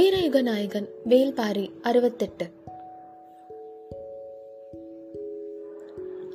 வீரயுக 0.00 0.42
நாயகன் 0.42 0.88
வேல்பாரி 1.08 1.70
அறுபத்தெட்டு. 1.82 2.46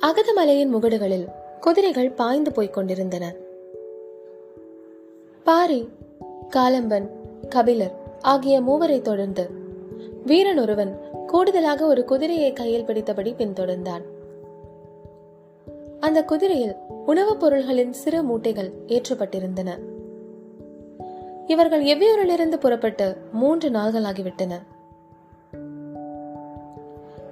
அகதமலையின் 0.00 0.74
முகடுகளில் 0.74 1.26
குதிரைகள் 1.60 2.10
பாய்ந்து 2.10 2.52
போய்க் 2.52 2.72
கொண்டிருந்தன. 2.72 3.34
பாரி 5.44 5.88
காலம்பன் 6.56 7.08
கபிலர் 7.48 7.94
ஆகிய 8.22 8.60
மூவரை 8.60 9.02
தொடர்ந்து 9.02 9.50
வீரன் 10.26 10.58
ஒருவன் 10.58 10.98
கூடுதலாக 11.26 11.86
ஒரு 11.86 12.04
குதிரையை 12.04 12.52
கையில் 12.52 12.84
பிடித்தபடி 12.84 13.34
பின்தொடர்ந்தான். 13.34 14.02
அந்த 16.00 16.24
குதிரையில் 16.24 16.74
உணவுப் 17.06 17.40
பொருள்களின் 17.40 17.92
சிறு 17.92 18.22
மூட்டைகள் 18.22 18.70
ஏற்றப்பட்டிருந்தன. 18.86 19.78
இவர்கள் 21.46 21.84
எவ்வியூரிலிருந்து 21.84 22.56
புறப்பட்டு 22.56 23.16
மூன்று 23.32 23.70
நாள்களாகிவிட்டன. 23.70 24.58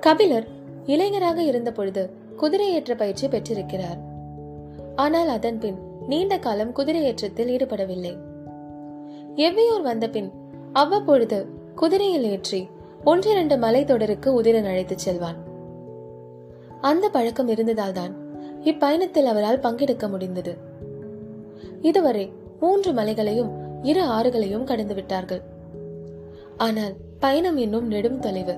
கபிலர் 0.01 0.47
இளைஞராக 0.87 1.43
இருந்த 1.43 1.73
பொழுது 1.73 2.11
குதிரையேற்ற 2.37 2.97
பயிற்சி 2.97 3.29
பெற்றிருக்கிறார். 3.29 3.97
ஆனால் 4.97 5.29
அதன் 5.29 5.59
பின் 5.59 5.79
நீண்ட 6.07 6.39
காலம் 6.39 6.75
குதிரையேற்றத்தில் 6.75 7.51
ஈடுபடவில்லை. 7.51 8.17
எவ்வியூர் 9.37 9.83
வந்த 9.83 10.09
பின் 10.09 10.33
அவ்வப்பொழுது 10.73 11.47
குதிரையில் 11.75 12.25
ஏற்றி 12.25 12.69
ஒன்றிரண்டு 13.05 13.57
மலைத்தொடருக்கு 13.57 14.27
உதிரன் 14.27 14.67
அழைத்துச் 14.67 14.99
செல்வான். 14.99 15.37
அந்த 16.81 17.09
பழக்கம் 17.09 17.49
இருந்ததால் 17.49 17.93
தான் 17.93 18.15
இப்பயணத்தில் 18.61 19.25
அவரால் 19.25 19.59
பங்கெடுக்க 19.59 20.09
முடிந்தது. 20.09 20.57
இதுவரை 21.83 22.33
மூன்று 22.61 22.93
மலைகளையும் 22.93 23.64
இரு 23.85 24.03
ஆறுகளையும் 24.19 24.65
கடந்து 24.65 24.95
விட்டார்கள். 24.95 25.43
ஆனால் 26.57 26.95
பயணம் 27.21 27.57
இன்னும் 27.57 27.87
நெடும் 27.87 28.19
தொலைவு. 28.19 28.55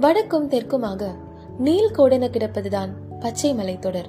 வடக்கும் 0.00 0.48
தெற்குமாக 0.48 1.02
நீல் 1.58 1.94
கோடென 1.96 2.26
கிடப்பதுதான் 2.30 2.92
பச்சை 3.20 3.50
மலைத்தொடர் 3.54 4.08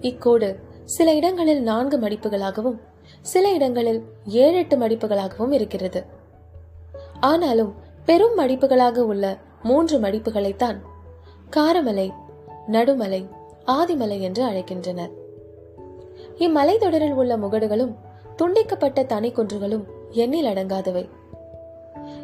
இக்கோடு 0.00 0.48
சில 0.84 1.08
இடங்களில் 1.14 1.62
நான்கு 1.62 1.96
மடிப்புகளாகவும் 1.98 2.78
சில 3.20 3.52
இடங்களில் 3.52 4.00
ஏழு 4.42 4.58
எட்டு 4.58 4.76
மடிப்புகளாகவும் 4.76 5.52
இருக்கிறது. 5.52 6.00
ஆனாலும் 7.20 7.72
பெரும் 8.04 8.36
மடிப்புகளாக 8.38 8.98
உள்ள 9.12 9.24
மூன்று 9.62 9.96
மடிப்புகளைத்தான் 10.00 10.78
காரமலை 11.56 12.08
நடுமலை 12.68 13.22
ஆதிமலை 13.66 14.18
என்று 14.20 14.42
அழைக்கின்றனர். 14.50 15.12
இம்மலைத்தொடரில் 16.38 17.16
உள்ள 17.20 17.32
முகடுகளும் 17.36 17.92
துண்டிக்கப்பட்ட 18.40 19.04
தனிக்குன்றுகளும் 19.06 19.84
எண்ணில் 20.10 20.44
அடங்காதவை. 20.44 21.08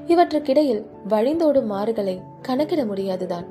இவற்றுக்கிடையில் 0.06 0.86
வழிந்தோடும் 1.08 1.70
ஆறுகளை 1.70 2.20
கணக்கிட 2.42 2.84
முடியாதுதான். 2.84 3.45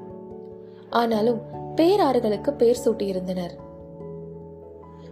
ஆனாலும் 0.90 1.42
பேராறுகளுக்கு 1.76 2.52
பேர் 2.52 2.82
சூட்டியிருந்தனர். 2.86 3.52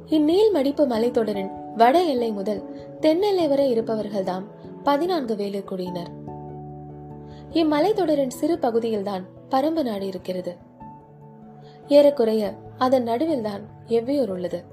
இந்நீள் 0.05 0.51
மடிப்பு 0.51 0.87
மலைத்தொடரின் 0.87 1.51
வட 1.77 2.03
எல்லை 2.03 2.31
முதல் 2.31 2.91
தென்னெல்லை 3.01 3.47
வரை 3.47 3.79
இருப்பவர்கள்தாம் 3.79 4.43
பதினான்கு 4.83 5.35
வேலூர் 5.35 5.63
குடியினர். 5.63 6.09
இம்மலைத்தொடரின் 7.51 8.29
சிறு 8.29 8.59
பகுதியில்தான் 8.59 9.25
பரம்பு 9.49 9.83
நாடு 9.83 10.07
இருக்கிறது. 10.07 10.55
ஏறக்குறைய 11.87 12.53
அதன் 12.77 13.07
நடுவில்தான் 13.07 13.61
எவ்வியூர் 13.87 14.29
உள்ளது. 14.29 14.72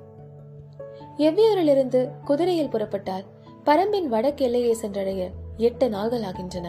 எவ்வியூரிலிருந்து 1.20 2.08
குதிரையில் 2.24 2.68
புறப்பட்டால் 2.68 3.24
பரம்பின் 3.64 4.06
வடக்கு 4.06 4.44
எல்லையை 4.44 4.74
சென்றடைய 4.74 5.30
எட்டு 5.56 5.88
நாள்கள் 5.88 6.22
ஆகின்றன. 6.22 6.66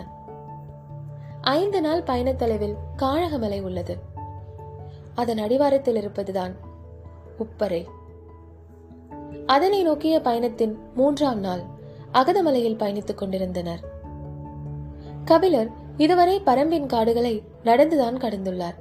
ஐந்து 1.41 1.81
நாள் 1.81 2.01
பயணத்தளவில் 2.01 2.75
காழகமலை 2.97 3.61
உள்ளது. 3.61 3.97
அதன் 5.16 5.38
அடிவாரத்தில் 5.38 5.95
இருப்பதுதான் 5.95 6.56
உப்பரை 7.40 7.85
அதனை 9.45 9.84
நோக்கிய 9.84 10.19
பயணத்தின் 10.19 10.78
மூன்றாம் 10.95 11.40
நாள் 11.40 11.61
அகதமலையில் 12.13 12.78
பயணித்துக் 12.78 13.17
கொண்டிருந்தனர். 13.17 13.79
கபிலர் 15.25 15.69
இதுவரை 15.97 16.41
பரம்பின் 16.45 16.85
காடுகளை 16.85 17.44
நடந்துதான் 17.63 18.17
கடந்துள்ளார். 18.17 18.78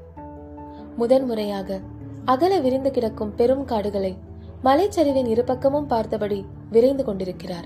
முதன்முறையாக 0.96 1.80
அகல 2.24 2.58
விரிந்து 2.58 2.90
கிடக்கும் 2.90 3.34
பெரும் 3.34 3.64
காடுகளை 3.64 4.18
மலைச்சரிவின் 4.64 5.26
இருபக்கமும் 5.26 5.86
பார்த்தபடி 5.86 6.44
விரைந்து 6.70 7.04
கொண்டிருக்கிறார். 7.04 7.64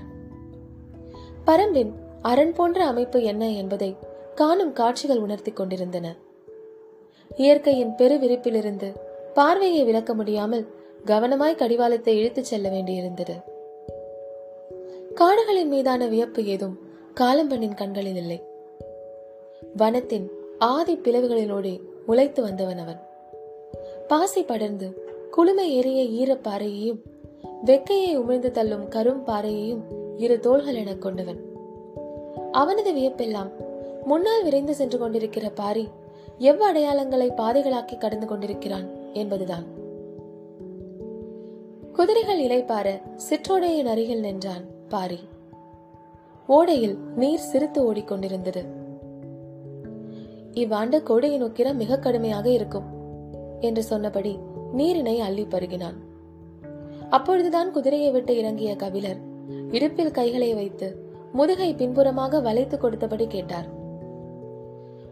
பரம்பின் 1.45 1.91
அரண் 2.21 2.53
போன்ற 2.53 2.85
அமைப்பு 2.85 3.23
என்ன 3.23 3.51
என்பதை 3.51 3.95
காணும் 4.35 4.73
காட்சிகள் 4.73 5.19
உணர்த்தி 5.19 5.51
கொண்டிருந்தன. 5.51 6.15
இயற்கையின் 7.35 7.93
பெருவிரிப்பிலிருந்து 7.97 8.95
பார்வையை 9.33 9.83
விளக்க 9.83 10.13
முடியாமல் 10.13 10.67
கவனமாய் 11.05 11.55
கடிவாளத்தை 11.55 12.17
இழுத்துச் 12.17 12.45
செல்ல 12.45 12.69
வேண்டியிருந்தது. 12.69 13.41
காடுகளின் 15.13 15.67
மீதான 15.67 16.07
வியப்பு 16.07 16.45
ஏதும் 16.45 16.79
காலம்பனின் 17.15 17.75
கண்களில் 17.75 18.15
இல்லை. 18.15 18.43
வனத்தின் 19.77 20.27
ஆதி 20.59 20.95
பிளவுகளிலோடு 20.97 21.79
உழைத்து 22.05 22.41
வந்தவன் 22.41 22.77
அவன். 22.77 22.99
பாசி 24.07 24.43
படர்ந்து 24.43 25.04
குளுமை 25.37 25.75
எரிய 25.75 26.25
ஈரப்பாறையையும் 26.25 26.99
வெக்கையை 27.65 28.17
உமிழ்ந்து 28.17 28.51
தள்ளும் 28.51 28.89
கரும் 28.89 29.23
பாறையையும் 29.23 29.81
இரு 30.15 30.39
தோள்கள் 30.39 30.75
எனக் 30.75 31.01
கொண்டவன். 31.01 31.39
அவனது 32.51 32.91
வியப்பெல்லாம் 32.93 33.49
முன்னால் 34.05 34.43
விரைந்து 34.43 34.75
சென்று 34.75 34.97
கொண்டிருக்கிற 34.97 35.49
பாரி 35.49 35.87
எவ் 36.39 36.61
அடையாளங்களை 36.73 37.31
பாதைகளாக்கி 37.37 37.97
கடந்து 37.97 38.27
கொண்டிருக்கிறான் 38.27 39.13
என்பதுதான். 39.13 39.63
குதிரைகள் 41.93 42.41
இலைப்பார 42.41 43.01
சிற்றோடையின் 43.29 43.85
அருகில் 43.85 44.19
நின்றான் 44.19 44.63
பாரி. 44.89 45.19
ஓடையில் 46.49 46.97
நீர் 47.15 47.39
சிரித்து 47.39 47.93
ஓடிக்கொண்டிருந்தது 47.93 48.65
இவ்வாண்டு 50.51 51.03
கோடையின் 51.03 51.43
உக்கிரம் 51.43 51.75
மிக 51.75 51.97
கடுமையாக 51.97 52.49
இருக்கும் 52.49 52.85
என்று 53.59 53.83
சொன்னபடி 53.83 54.39
நீரினை 54.75 55.19
அள்ளி 55.19 55.45
பருகினான். 55.45 55.97
அப்பொழுதுதான் 57.09 57.71
குதிரையை 57.71 58.11
விட்டு 58.11 58.33
இறங்கிய 58.37 58.75
கபிலர் 58.75 59.19
இடுப்பில் 59.71 60.11
கைகளை 60.11 60.53
வைத்து 60.53 60.87
முதுகை 61.31 61.73
பின்புறமாக 61.73 62.39
வளைத்து 62.39 62.77
கொடுத்தபடி 62.77 63.25
கேட்டார். 63.27 63.67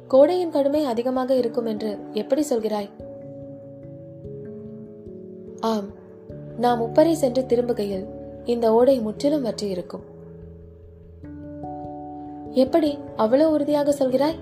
கோடையின் 0.07 0.51
கடுமை 0.51 0.83
அதிகமாக 0.83 1.35
இருக்கும் 1.35 1.65
என்று 1.65 1.91
எப்படி 2.11 2.43
சொல்கிறாய்? 2.49 2.89
ஆம் 5.59 5.89
நாம் 6.57 6.81
உப்பரை 6.81 7.11
சென்று 7.11 7.41
திரும்புகையில் 7.41 8.05
இந்த 8.45 8.65
ஓடை 8.73 8.95
முற்றிலும் 8.99 9.41
வற்றி 9.41 9.67
இருக்கும். 9.69 10.03
எப்படி 12.53 12.89
அவ்வளவு 13.15 13.51
உறுதியாக 13.51 13.95
சொல்கிறாய்? 13.99 14.39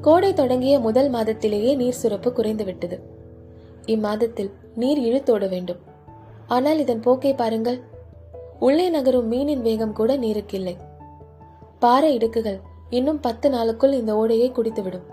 கோடை 0.00 0.32
தொடங்கிய 0.32 0.74
முதல் 0.78 1.10
மாதத்திலேயே 1.10 1.70
நீர் 1.76 2.00
சுரப்பு 2.02 2.30
குறைந்துவிட்டது 2.30 2.96
இம்மாதத்தில் 3.88 4.50
நீர் 4.74 5.00
இழுத்தோட 5.00 5.48
வேண்டும். 5.48 5.80
ஆனால் 6.46 6.78
இதன் 6.78 7.00
போக்கை 7.00 7.34
பாருங்கள். 7.34 7.80
உள்ளே 8.60 8.88
நகரும் 8.88 9.32
மீனின் 9.32 9.60
வேகம் 9.60 9.92
கூட 9.92 10.16
நீருக்கில்லை. 10.16 10.76
பாறை 11.78 12.16
இடுக்குகள் 12.16 12.60
இன்னும் 12.90 13.20
பத்து 13.20 13.50
நாளுக்குள் 13.50 13.92
இந்த 13.92 14.16
ஓடையை 14.16 14.52
குடித்துவிடும். 14.52 15.06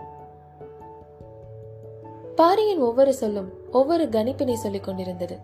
பாறையின் 2.36 2.80
ஒவ்வொரு 2.80 3.14
சொல்லும் 3.14 3.50
ஒவ்வொரு 3.72 4.06
கணிப்பினை 4.06 4.54
சொல்லிக் 4.54 4.84
கொண்டிருந்தது. 4.84 5.38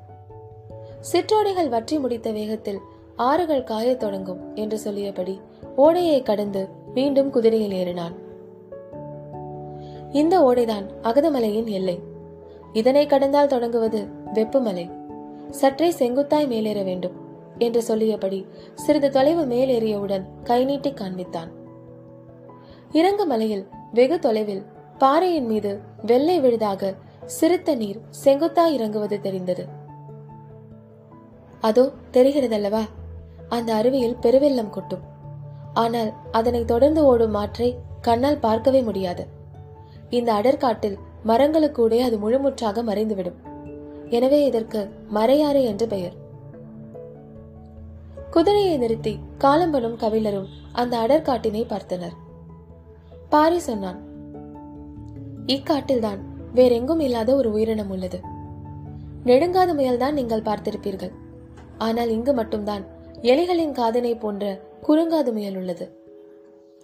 சிற்றோடைகள் 1.12 1.70
வற்றி 1.70 2.00
முடித்த 2.00 2.32
வேகத்தில் 2.32 2.80
ஆறுகள் 3.16 3.64
காயத் 3.64 4.00
தொடங்கும் 4.00 4.56
என்று 4.56 4.80
சொல்லியபடி 4.80 5.42
ஓடையை 5.76 6.22
கடந்து 6.22 6.68
மீண்டும் 6.94 7.30
குதிரையில் 7.30 7.78
ஏறினான். 7.82 8.16
இந்த 10.12 10.42
ஓடைதான் 10.42 10.86
அகதமலையின் 11.04 11.70
எல்லை. 11.70 12.11
இதனை 12.74 13.06
கடந்தால் 13.06 13.48
தொடங்குவது 13.48 14.08
வெப்புமலை. 14.34 14.86
சற்றே 15.50 15.90
செங்குத்தாய் 15.90 16.48
மேலேற 16.48 16.84
வேண்டும் 16.84 17.12
என்று 17.58 17.82
சொல்லியபடி 17.84 18.46
சிறிது 18.74 19.12
தொலைவு 19.12 19.46
மேலேறியவுடன் 19.46 20.26
கை 20.44 20.66
நீட்டி 20.66 20.92
காண்பித்தான். 20.92 21.50
இறங்கு 22.92 23.26
மலையில் 23.26 23.68
வெகு 23.94 24.20
தொலைவில் 24.20 24.66
பாறையின் 24.98 25.46
மீது 25.46 25.80
வெள்ளை 26.06 26.40
விழுதாக 26.40 26.94
சிறுத்த 27.26 27.76
நீர் 27.76 28.02
செங்குத்தாய் 28.24 28.74
இறங்குவது 28.74 29.22
தெரிந்தது. 29.22 29.66
அதோ 31.62 31.92
தெரிகிறதல்லவா? 32.14 32.82
அந்த 33.50 33.74
அருவியில் 33.74 34.18
பெருவெள்ளம் 34.22 34.70
கொட்டும். 34.70 35.00
ஆனால் 35.74 36.14
அதனை 36.32 36.66
தொடர்ந்து 36.66 37.06
ஓடும் 37.06 37.32
மாற்றை 37.32 37.78
கண்ணால் 38.02 38.40
பார்க்கவே 38.40 38.82
முடியாது. 38.82 39.28
இந்த 40.10 40.34
அடற்காட்டில் 40.34 40.98
மரங்களுக்கூடே 41.28 42.00
அது 42.00 42.18
முழுமுற்றாக 42.18 42.84
மறைந்துவிடும். 42.84 43.40
எனவே 44.10 44.46
இதற்கு 44.46 44.80
மறையாறு 45.14 45.62
என்று 45.64 45.88
பெயர். 45.88 46.16
குதிரையை 48.30 48.78
நிறுத்தி 48.78 49.20
காலம்பனும் 49.40 49.98
கவிழரும் 50.04 50.50
அந்த 50.72 50.94
அடற்காட்டினை 50.98 51.64
பார்த்தனர். 51.72 52.16
பாரி 53.30 53.60
சொன்னான் 53.60 54.00
இக்காட்டில்தான் 55.48 56.22
வேறெங்கும் 56.54 57.00
இல்லாத 57.00 57.36
ஒரு 57.36 57.52
உயிரினம் 57.52 57.90
உள்ளது. 57.90 58.20
நெடுங்காத 59.26 59.70
முயல்தான் 59.74 60.14
நீங்கள் 60.14 60.42
பார்த்திருப்பீர்கள். 60.42 61.14
ஆனால் 61.78 62.10
இங்கு 62.10 62.34
மட்டும்தான் 62.34 62.84
எலிகளின் 63.22 63.72
காதனை 63.72 64.14
போன்ற 64.16 64.46
குறுங்காது 64.88 65.32
முயல் 65.32 65.56
உள்ளது. 65.56 65.86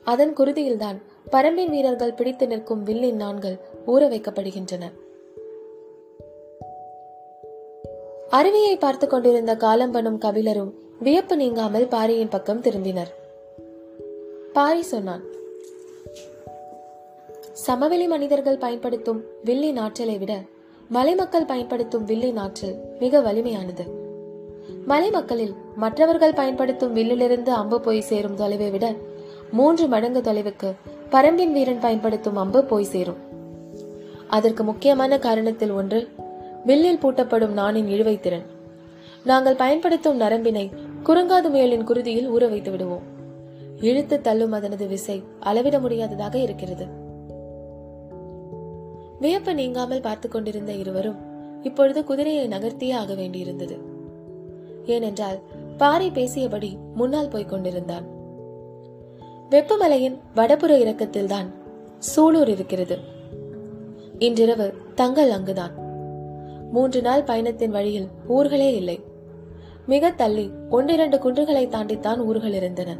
அதன் 0.05 0.33
குருதியில்தான் 0.33 0.97
பரம்பின் 1.31 1.69
வீரர்கள் 1.69 2.13
பிடித்து 2.13 2.47
நிற்கும் 2.47 2.83
வில்லின் 2.83 3.15
நான்கள் 3.15 3.57
ஊற 3.87 4.03
வைக்கப்படுகின்றன. 4.13 4.85
அருவியை 8.31 8.79
பார்த்து 8.79 9.07
கொண்டிருந்த 9.07 9.55
காலம்பனும் 9.55 10.19
கபிலரும் 10.25 10.71
வியப்பு 10.99 11.35
நீங்காமல் 11.35 11.87
பாரியின் 11.87 12.29
பக்கம் 12.29 12.61
திரும்பினர். 12.61 13.11
பாரி 14.53 14.81
சொன்னான் 14.81 15.23
சமவெளி 17.53 18.07
மனிதர்கள் 18.07 18.57
பயன்படுத்தும் 18.57 19.23
வில்லின் 19.43 19.77
ஆற்றலை 19.77 20.17
விட 20.17 20.41
மலைமக்கள் 20.89 21.45
பயன்படுத்தும் 21.45 22.05
வில்லின் 22.05 22.37
ஆற்றல் 22.37 22.75
மிக 22.99 23.19
வலிமையானது. 23.19 23.85
மலைமக்களில் 24.87 25.53
மற்றவர்கள் 25.75 26.33
பயன்படுத்தும் 26.33 26.95
வில்லிலிருந்து 26.95 27.49
அம்பு 27.49 27.79
போய் 27.81 28.01
சேரும் 28.01 28.37
தொலைவை 28.37 28.71
விட 28.71 28.95
மூன்று 29.51 29.87
மடங்கு 29.87 30.21
தொலைவுக்கு 30.21 30.73
பரம்பின் 31.11 31.51
வீரன் 31.51 31.79
பயன்படுத்தும் 31.79 32.35
அம்பு 32.35 32.63
போய் 32.63 32.83
சேரும். 32.83 33.26
அதற்கு 34.27 34.63
முக்கியமான 34.63 35.17
காரணத்தில் 35.17 35.73
ஒன்று 35.73 36.09
வில்லில் 36.65 36.97
பூட்டப்படும் 36.97 37.53
நாணின் 37.53 37.87
இழுவை 37.87 38.19
திறன். 38.19 38.45
நாங்கள் 39.23 39.55
பயன்படுத்தும் 39.55 40.21
நரம்பினை 40.21 40.71
குறுங்காது 41.03 41.49
முயலின் 41.49 41.83
குருதியில் 41.83 42.29
ஊற 42.29 42.49
வைத்து 42.49 42.71
விடுவோம். 42.71 43.01
இழுத்து 43.79 44.21
தள்ளும் 44.21 44.53
அதனது 44.53 44.87
விசை 44.87 45.23
அளவிட 45.39 45.79
முடியாததாக 45.79 46.37
இருக்கிறது. 46.37 46.85
வியப்பு 49.19 49.53
நீங்காமல் 49.53 50.01
பார்த்து 50.01 50.29
கொண்டிருந்த 50.29 50.71
இருவரும் 50.71 51.15
இப்பொழுது 51.63 52.03
குதிரையை 52.03 52.47
நகர்த்தியே 52.47 52.93
ஆக 52.93 53.13
வேண்டியிருந்தது. 53.13 53.79
ஏனென்றால் 54.85 55.39
பாறை 55.77 56.11
பேசியபடி 56.11 56.77
முன்னால் 56.93 57.27
போய்க் 57.27 57.49
கொண்டிருந்தான். 57.49 58.05
வெப்பமலையின் 59.49 60.17
வடபுற 60.35 60.77
இறக்கத்தில்தான் 60.77 61.47
சூலூர் 62.15 62.47
இருக்கிறது. 62.47 63.15
இன்றிரவு 64.19 64.73
தங்கள் 64.95 65.29
அங்குதான். 65.29 65.71
மூன்று 66.71 67.01
நாள் 67.01 67.23
பயணத்தின் 67.23 67.71
வழியில் 67.71 68.07
ஊர்களே 68.27 68.75
இல்லை. 68.75 69.03
மிக 69.85 70.11
தள்ளி 70.11 70.51
ஒன்றிரண்டு 70.69 71.17
குன்றுகளை 71.17 71.67
தாண்டித்தான் 71.67 72.19
ஊர்கள் 72.19 72.53
இருந்தன. 72.53 72.97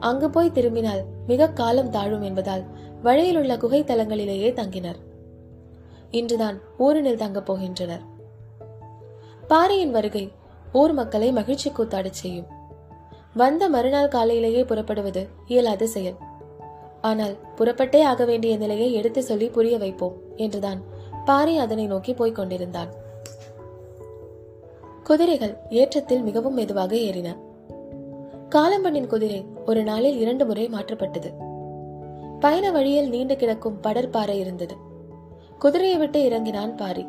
அங்கு 0.00 0.30
போய் 0.30 0.52
திரும்பினால் 0.52 1.04
மிக 1.26 1.48
காலம் 1.48 1.90
தாழும் 1.90 2.22
என்பதால் 2.22 2.64
வழியில் 3.02 3.36
உள்ள 3.36 3.56
குகை 3.56 3.82
தலங்களிலேயே 3.82 4.52
தங்கினர் 4.52 4.96
இன்றுதான் 6.10 6.60
ஊரினில் 6.78 7.16
தங்கப் 7.16 7.52
போகின்றனர். 7.52 8.00
பாரியின் 9.48 9.90
வருகை 9.90 10.32
ஊர் 10.72 10.92
மக்களை 10.92 11.32
மகிழ்ச்சி 11.32 11.70
கூத்தாடச் 11.70 12.14
செய்யும். 12.14 12.46
வந்த 13.34 13.68
மறுநாள் 13.68 14.08
காலையிலேயே 14.08 14.64
புறப்படுவது 14.64 15.28
இயலாத 15.46 15.86
செயல். 15.86 16.14
ஆனால் 17.00 17.36
புறப்பட்டே 17.56 18.02
ஆக 18.02 18.24
வேண்டிய 18.24 18.56
நிலையை 18.56 18.92
எடுத்து 18.92 19.22
சொல்லி 19.22 19.48
புரிய 19.48 19.78
வைப்போம். 19.78 20.23
என்றுதான் 20.36 20.82
பாரி 21.24 21.58
அதனை 21.58 21.86
நோக்கி 21.86 22.14
போய்க் 22.14 22.34
கொண்டிருந்தான். 22.34 22.88
குதிரைகள் 25.04 25.56
ஏற்றத்தில் 25.70 26.22
மிகவும் 26.22 26.54
மெதுவாக 26.54 26.96
ஏறின. 26.96 27.36
காலம்பண்ணின் 28.50 29.06
குதிரை 29.06 29.46
ஒரு 29.66 29.82
நாளில் 29.82 30.18
இரண்டு 30.18 30.46
முறை 30.46 30.68
மாற்றப்பட்டது. 30.68 31.32
பயண 32.40 32.70
வழியில் 32.70 33.08
நீண்டு 33.08 33.36
கிடக்கும் 33.36 33.80
படற்பாறை 33.82 34.38
இருந்தது. 34.38 34.76
குதிரையை 35.58 35.98
விட்டு 35.98 36.24
இறங்கினான் 36.24 36.76
பாரி. 36.76 37.06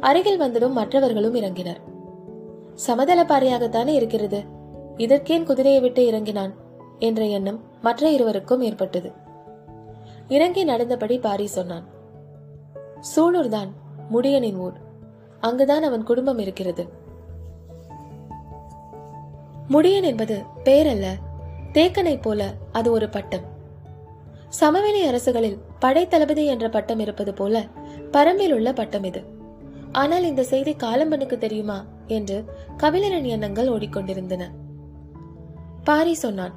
அருகில் 0.00 0.36
வந்ததும் 0.36 0.72
மற்றவர்களும் 0.72 1.34
இறங்கினர். 1.34 1.76
சமதள 2.74 3.24
பாறையாகத்தானே 3.24 3.86
இருக்கிறது. 3.86 4.42
இதற்கேன் 4.96 5.44
குதிரையை 5.44 5.80
விட்டு 5.80 6.06
இறங்கினான் 6.06 6.54
என்ற 6.98 7.24
எண்ணம் 7.24 7.60
மற்ற 7.82 8.10
இருவருக்கும் 8.10 8.60
ஏற்பட்டது. 8.60 9.12
இறங்கி 10.28 10.64
நடந்தபடி 10.64 11.18
பாரி 11.18 11.46
சொன்னான். 11.46 11.96
சூலூர் 13.00 13.48
தான் 13.48 13.72
முடியனின் 14.12 14.56
ஊர். 14.56 14.72
அங்குதான் 15.40 15.82
அவன் 15.82 16.02
குடும்பம் 16.02 16.38
இருக்கிறது. 16.38 16.88
முடியன் 19.68 20.04
என்பது 20.04 20.42
பேரல்ல 20.64 21.06
தேக்கனை 21.72 22.22
போல 22.22 22.54
அது 22.72 22.90
ஒரு 22.90 23.08
பட்டம். 23.08 23.42
சமவெளி 24.48 25.02
அரசுகளில் 25.02 25.58
படைத்தளபதி 25.80 26.46
என்ற 26.46 26.68
பட்டம் 26.68 26.98
இருப்பது 26.98 27.34
போல 27.34 27.66
பரம்பில் 28.12 28.52
உள்ள 28.52 28.72
பட்டம் 28.72 29.04
இது. 29.04 29.22
ஆனால் 29.92 30.24
இந்த 30.24 30.42
செய்தி 30.42 30.72
காலம்பனுக்கு 30.72 31.38
தெரியுமா 31.38 31.84
என்று 32.06 32.44
கபிலரின் 32.76 33.22
எண்ணங்கள் 33.22 33.68
ஓடிக்கொண்டிருந்தன. 33.68 34.44
பாரி 35.84 36.14
சொன்னான் 36.14 36.54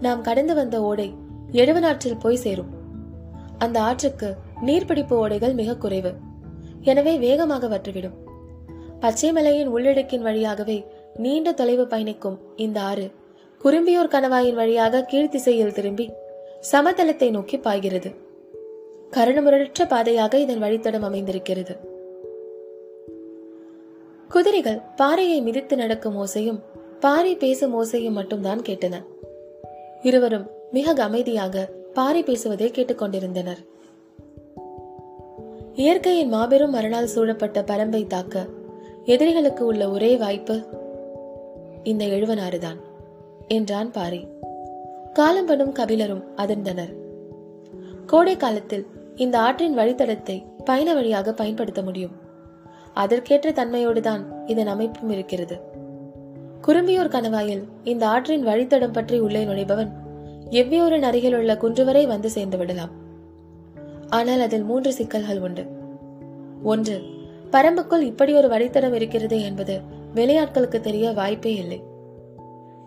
நாம் 0.00 0.20
கடந்து 0.20 0.54
வந்த 0.54 0.82
ஓடை 0.82 1.14
எழுவனாற்றில் 1.52 2.20
போய் 2.20 2.36
சேரும். 2.36 2.70
அந்த 3.58 3.82
ஆற்றுக்கு 3.82 4.36
நீர்பிடிப்பு 4.66 5.28
ஓடைகள் 5.28 5.54
மிக 5.54 5.76
குறைவு. 5.76 6.12
எனவே 6.80 7.16
வேகமாக 7.16 7.68
வற்றிவிடும். 7.68 8.16
பச்சைமலையின் 9.00 9.66
உள்ளடுக்கின் 9.66 10.22
வழியாகவே 10.22 10.86
நீண்ட 11.14 11.52
தொலைவு 11.52 11.86
பயணிக்கும் 11.86 12.38
இந்த 12.56 12.80
ஆறு 12.80 13.10
குறும்பியூர் 13.64 14.12
கணவாயின் 14.12 14.54
வழியாக 14.54 15.06
கீழ்த்திசையில் 15.12 15.72
திரும்பி 15.72 16.12
சமதளத்தை 16.72 17.30
நோக்கி 17.30 17.58
பாய்கிறது. 17.58 18.10
கருணமுரற்ற 19.10 19.88
பாதையாக 19.88 20.38
இதன் 20.38 20.62
வழித்தடம் 20.62 21.02
அமைந்திருக்கிறது. 21.02 21.76
குதிரைகள் 24.28 24.80
பாறையை 24.96 25.40
மிதித்து 25.40 25.76
நடக்கும் 25.76 26.16
ஓசையும் 26.16 26.60
பாறை 27.00 27.34
பேசும் 27.34 27.82
ஓசையும் 27.82 28.10
மட்டும்தான் 28.10 28.60
கேட்டன. 28.60 29.04
இருவரும் 30.02 30.50
மிக 30.70 31.02
அமைதியாக 31.02 31.68
பாறை 31.92 32.22
பேசுவதை 32.22 32.70
கேட்டுக்கொண்டிருந்தனர். 32.70 33.64
இயற்கையின் 35.80 36.28
மாபெரும் 36.28 36.70
மரணால் 36.70 37.06
சூழப்பட்ட 37.06 37.60
பரம்பை 37.60 38.06
தாக்க 38.06 38.46
எதிரிகளுக்கு 39.04 39.66
உள்ள 39.66 39.90
ஒரே 39.90 40.16
வாய்ப்பு 40.16 40.62
இந்த 41.82 42.04
எழுவனாறுதான் 42.04 42.76
என்றான் 43.48 43.90
பாரி. 43.90 44.26
காலம்பனும் 45.14 45.72
கபிலரும் 45.72 46.24
அதிர்ந்தனர். 46.36 46.94
கோடை 48.06 48.36
காலத்தில் 48.36 48.86
இந்த 49.16 49.38
ஆற்றின் 49.38 49.78
வழித்தடத்தை 49.78 50.44
பயண 50.64 50.94
வழியாக 50.94 51.32
பயன்படுத்த 51.32 51.82
முடியும். 51.82 52.16
அதற்கேற்ற 52.94 53.50
தன்மையோடுதான் 53.50 54.24
இதன் 54.46 54.66
அமைப்பும் 54.66 55.10
இருக்கிறது. 55.10 55.60
குறும்பியூர் 56.62 57.14
கணவாயில் 57.16 57.62
இந்த 57.84 58.06
ஆற்றின் 58.06 58.46
வழித்தடம் 58.46 58.92
பற்றி 58.92 59.18
உள்ளே 59.18 59.44
நுழைபவன் 59.44 59.90
எவ்வியூரின் 60.50 61.02
அருகில் 61.02 61.34
உள்ள 61.34 61.56
குன்று 61.56 61.84
வரை 61.84 62.06
வந்து 62.06 62.30
சேர்ந்து 62.30 62.58
விடலாம். 62.58 63.08
ஆனால் 64.10 64.40
அதில் 64.40 64.62
மூன்று 64.62 64.92
சிக்கல்கள் 64.92 65.40
உண்டு. 65.40 65.64
ஒன்று 66.62 66.96
பரம்புக்குள் 67.50 68.02
இப்படி 68.02 68.32
ஒரு 68.34 68.48
வழித்தடம் 68.48 68.92
இருக்கிறது 68.92 69.36
என்பது 69.42 69.74
வெளியாட்களுக்கு 70.14 70.78
தெரிய 70.80 71.12
வாய்ப்பே 71.12 71.52
இல்லை. 71.54 71.78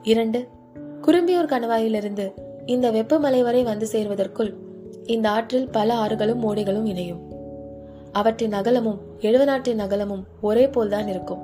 இரண்டு 0.03 0.39
குறும்பியூர் 1.01 1.51
கணவாயிலிருந்து 1.53 2.25
இந்த 2.65 2.91
வெப்பமலை 2.91 3.41
வரை 3.43 3.63
வந்து 3.63 3.85
சேர்வதற்குள் 3.85 4.51
இந்த 5.05 5.27
ஆற்றில் 5.29 5.67
பல 5.69 5.95
ஆறுகளும் 5.95 6.43
ஓடைகளும் 6.43 6.85
இணையும். 6.85 7.21
அவற்றின் 8.11 8.53
அகலமும் 8.53 8.99
எழுவநாட்டின் 9.19 9.77
அகலமும் 9.77 10.23
ஒரே 10.41 10.65
போல்தான் 10.67 11.07
இருக்கும். 11.07 11.41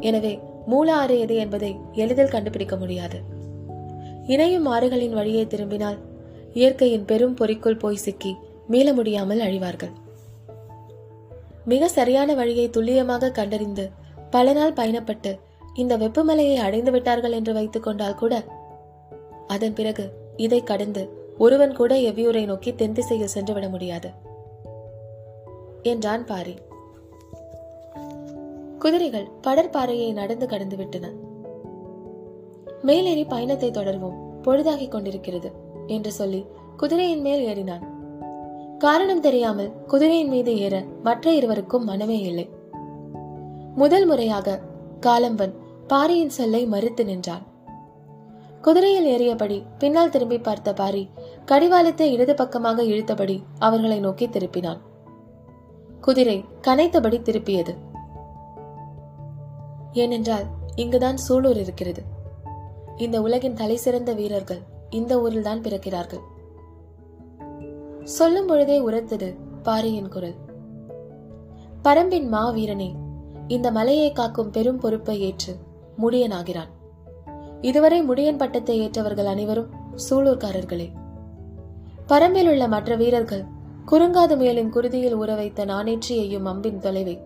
எனவே 0.00 0.32
மூல 0.66 0.88
ஆறு 0.94 1.14
எது 1.18 1.36
என்பதை 1.36 1.70
எளிதில் 1.92 2.28
கண்டுபிடிக்க 2.28 2.76
முடியாது. 2.76 3.18
இணையும் 4.26 4.66
ஆறுகளின் 4.66 5.14
வழியே 5.14 5.46
திரும்பினால் 5.46 5.98
இயற்கையின் 6.54 7.04
பெரும் 7.04 7.36
பொறிக்குள் 7.36 7.78
போய் 7.78 8.04
சிக்கி 8.06 8.32
மீள 8.68 8.92
முடியாமல் 8.92 9.40
அழிவார்கள். 9.40 9.90
மிக 11.64 11.88
சரியான 11.88 12.34
வழியை 12.34 12.70
துல்லியமாக 12.70 13.30
கண்டறிந்து 13.30 13.90
பல 14.30 14.52
நாள் 14.52 14.72
பயணப்பட்டு 14.72 15.38
இந்த 15.74 15.96
வெப்பமலையை 15.98 16.54
அடைந்து 16.54 16.90
விட்டார்கள் 16.90 17.32
என்று 17.32 17.52
வைத்துக் 17.52 17.82
கொண்டால் 17.82 18.14
கூட 18.14 18.44
அதன் 19.46 19.72
பிறகு 19.72 20.10
இதை 20.36 20.62
கடந்து 20.62 21.02
ஒருவன் 21.38 21.74
கூட 21.74 21.94
எவ்வியூரை 21.94 22.44
நோக்கி 22.44 22.74
தென் 22.74 22.92
திசையில் 22.92 23.26
சென்றுவிட 23.26 23.68
முடியாது. 23.68 24.10
என்றான் 25.82 26.24
பாரி. 26.24 26.54
குதிரைகள் 28.78 29.28
படற்பாறையை 29.42 30.12
நடந்து 30.12 30.46
கடந்து 30.46 30.76
விட்டன. 30.76 31.12
மேலேறி 32.82 33.24
பயணத்தை 33.24 33.70
தொடர்வோம் 33.70 34.18
பொழுதாகிக் 34.42 34.90
கொண்டிருக்கிறது 34.90 35.52
என்று 35.86 36.12
சொல்லி 36.12 36.46
குதிரையின் 36.76 37.20
மேல் 37.20 37.44
ஏறினான். 37.46 37.96
காரணம் 38.78 39.20
தெரியாமல் 39.20 39.72
குதிரையின் 39.86 40.28
மீது 40.28 40.58
ஏற 40.58 40.84
மற்ற 41.02 41.32
இருவருக்கும் 41.34 41.84
மனமே 41.84 42.20
இல்லை. 42.20 42.50
முதல் 43.74 44.06
முறையாக 44.06 44.60
காலம்பன் 45.00 45.54
பாரியின் 45.86 46.28
சொல்லை 46.28 46.66
மறுத்து 46.66 47.04
நின்றான். 47.04 47.42
குதிரையில் 48.62 49.04
ஏறியபடி 49.04 49.62
பின்னால் 49.78 50.10
திரும்பி 50.10 50.38
பார்த்த 50.38 50.72
பாரி 50.72 51.10
கடிவாளத்தை 51.44 52.12
இடது 52.12 52.34
பக்கமாக 52.34 52.82
இழுத்தபடி 52.82 53.42
அவர்களை 53.58 53.98
நோக்கி 53.98 54.26
திருப்பினான். 54.26 54.80
குதிரை 56.00 56.44
கனைத்தபடி 56.62 57.20
திருப்பியது. 57.20 57.74
ஏனென்றால் 59.92 60.44
இங்குதான் 60.76 61.16
சூலூர் 61.28 61.56
இருக்கிறது. 61.56 62.02
இந்த 62.96 63.20
உலகின் 63.20 63.54
தலை 63.54 63.76
சிறந்த 63.76 64.12
வீரர்கள் 64.12 64.60
இந்த 64.90 65.20
ஊரில் 65.20 65.42
தான் 65.42 65.60
பிறக்கிறார்கள். 65.60 66.36
சொல்லும் 68.16 68.46
பொழுதே 68.46 68.76
உரத்தது 68.80 69.28
பாரியின் 69.62 70.08
குரல். 70.08 70.36
பரம்பின் 71.82 72.28
மா 72.28 72.42
வீரனே 72.52 72.88
இந்த 73.48 73.70
மலையை 73.70 74.12
காக்கும் 74.12 74.50
பெரும் 74.50 74.78
பொறுப்பை 74.78 75.16
ஏற்று 75.20 75.52
முடியனாகிறான். 76.00 76.70
இதுவரை 77.60 77.98
முடியன் 78.02 78.36
பட்டத்தை 78.36 78.76
ஏற்றவர்கள் 78.80 79.26
அனைவரும் 79.26 79.70
சூளூர்காரர்களே 80.10 80.88
பரம்பில் 82.08 82.48
உள்ள 82.50 82.68
மற்ற 82.68 82.96
வீரர்கள் 82.96 83.44
குறுங்காது 83.86 84.36
மேலின் 84.36 84.72
குருதியில் 84.72 85.16
ஊற 85.16 85.34
வைத்த 85.36 85.64
நானேற்றி 85.64 86.14
எய்யும் 86.22 86.46
அம்பின் 86.46 86.80
தொலைவை 86.84 87.16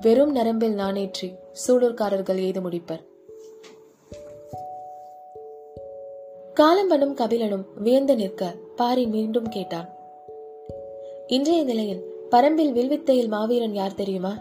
வெறும் 0.00 0.32
நரம்பில் 0.32 0.76
நானேற்றி 0.76 1.28
சூளூர்காரர்கள் 1.64 2.36
எய்து 2.36 2.60
முடிப்பர். 2.60 3.02
காலம்பனும் 6.60 7.16
கபிலனும் 7.20 7.66
வியந்து 7.76 8.16
நிற்க 8.16 8.54
பாரி 8.76 9.06
மீண்டும் 9.06 9.48
கேட்டான். 9.48 9.88
இன்றைய 11.26 11.64
நிலையில் 11.64 12.02
பரம்பில் 12.30 12.72
வில்வித்தையில் 12.72 13.28
மாவீரன் 13.28 13.72
யார் 13.72 13.94
தெரியுமா? 13.94 14.38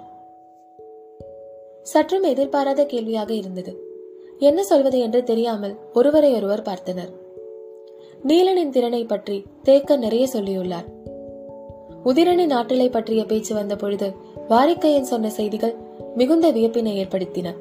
சற்றும் 1.81 2.23
எதிர்பாராத 2.23 2.85
கேள்வியாக 2.85 3.33
இருந்தது. 3.33 3.85
என்ன 4.39 4.63
சொல்வது 4.63 4.99
என்று 4.99 5.23
தெரியாமல் 5.23 5.75
ஒருவரை 5.93 6.33
ஒருவர் 6.33 6.61
பார்த்தனர். 6.61 7.09
நீலனின் 8.23 8.69
திறனை 8.69 9.05
பற்றி 9.05 9.45
தேக்க 9.63 9.95
நிறைய 9.95 10.27
சொல்லியுள்ளார். 10.33 10.85
உதிரனின் 12.05 12.51
ஆற்றலை 12.51 12.89
பற்றிய 12.89 13.25
பேச்சு 13.25 13.53
வந்த 13.53 13.75
பொழுது 13.75 14.13
வாரிக்கையன் 14.49 15.09
சொன்ன 15.11 15.29
செய்திகள் 15.29 15.75
மிகுந்த 16.15 16.51
வியப்பினை 16.51 16.95
ஏற்படுத்தின. 16.95 17.53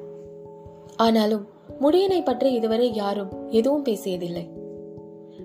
ஆனாலும் 0.97 1.47
முடியனை 1.81 2.25
பற்றி 2.25 2.53
இதுவரை 2.53 2.95
யாரும் 2.95 3.51
எதுவும் 3.51 3.85
பேசியதில்லை. 3.85 4.49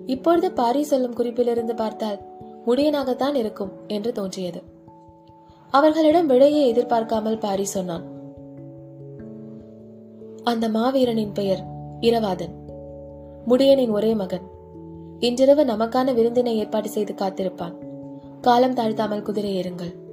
இப்பொழுது 0.06 0.52
பாரி 0.52 0.82
சொல்லும் 0.82 1.14
குறிப்பிலிருந்து 1.14 1.74
பார்த்தால் 1.74 2.36
முடியனாகத்தான் 2.68 3.34
இருக்கும் 3.34 3.72
என்று 3.86 4.12
தோன்றியது. 4.12 4.62
அவர்களிடம் 5.70 6.26
விடையை 6.26 6.68
எதிர்பார்க்காமல் 6.68 7.38
பாரி 7.38 7.64
சொன்னான். 7.64 8.04
அந்த 10.44 10.68
மாவீரனின் 10.68 11.34
பெயர் 11.34 11.62
இரவாதன். 12.00 12.54
முடியனின் 13.48 13.90
ஒரே 13.90 14.14
மகன். 14.14 14.42
இன்றிரவு 15.18 15.64
நமக்கான 15.64 16.14
விருந்தினை 16.14 16.56
ஏற்பாடு 16.56 16.88
செய்து 16.88 17.14
காத்திருப்பான். 17.14 17.74
காலம் 18.40 18.74
தாழ்த்தாமல் 18.74 19.22
குதிரை 19.22 19.60
ஏறுங்கள் 19.60 20.07